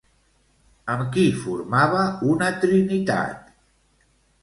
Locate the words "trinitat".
2.67-3.57